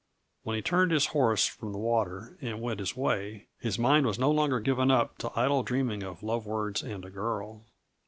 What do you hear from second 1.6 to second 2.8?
the water and went